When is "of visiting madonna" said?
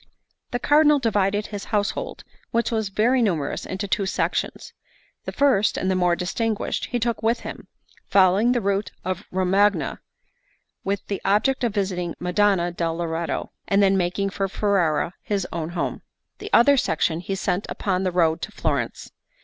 11.63-12.71